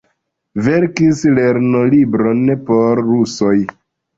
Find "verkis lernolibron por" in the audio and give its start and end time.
0.67-3.05